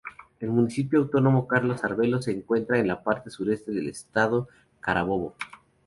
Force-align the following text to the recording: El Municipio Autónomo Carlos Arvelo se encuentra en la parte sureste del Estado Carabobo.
El 0.39 0.49
Municipio 0.49 0.97
Autónomo 0.97 1.45
Carlos 1.45 1.83
Arvelo 1.83 2.19
se 2.23 2.31
encuentra 2.31 2.79
en 2.79 2.87
la 2.87 3.03
parte 3.03 3.29
sureste 3.29 3.71
del 3.71 3.87
Estado 3.87 4.47
Carabobo. 4.79 5.35